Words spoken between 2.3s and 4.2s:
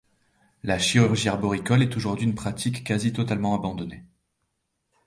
pratique quasi totalement abandonnée.